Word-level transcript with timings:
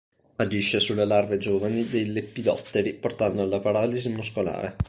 Agisce 0.37 0.79
sulle 0.79 1.05
larve 1.05 1.37
giovani 1.37 1.85
dei 1.87 2.07
lepidotteri 2.11 2.95
portando 2.95 3.43
alla 3.43 3.59
paralisi 3.59 4.09
muscolare. 4.09 4.75